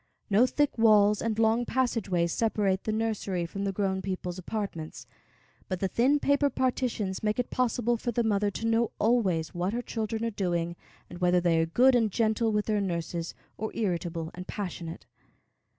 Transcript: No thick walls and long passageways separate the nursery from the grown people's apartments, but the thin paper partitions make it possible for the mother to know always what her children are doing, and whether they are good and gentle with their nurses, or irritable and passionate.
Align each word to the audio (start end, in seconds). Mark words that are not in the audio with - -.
No 0.31 0.47
thick 0.47 0.79
walls 0.79 1.21
and 1.21 1.37
long 1.37 1.63
passageways 1.63 2.31
separate 2.33 2.85
the 2.85 2.91
nursery 2.91 3.45
from 3.45 3.65
the 3.65 3.71
grown 3.71 4.01
people's 4.01 4.39
apartments, 4.39 5.05
but 5.69 5.79
the 5.79 5.87
thin 5.87 6.19
paper 6.19 6.49
partitions 6.49 7.21
make 7.21 7.37
it 7.37 7.51
possible 7.51 7.97
for 7.97 8.11
the 8.11 8.23
mother 8.23 8.49
to 8.49 8.65
know 8.65 8.89
always 8.97 9.53
what 9.53 9.73
her 9.73 9.81
children 9.83 10.25
are 10.25 10.31
doing, 10.31 10.75
and 11.07 11.19
whether 11.19 11.39
they 11.39 11.59
are 11.59 11.67
good 11.67 11.93
and 11.93 12.09
gentle 12.11 12.51
with 12.51 12.65
their 12.65 12.81
nurses, 12.81 13.35
or 13.59 13.71
irritable 13.75 14.31
and 14.33 14.47
passionate. 14.47 15.05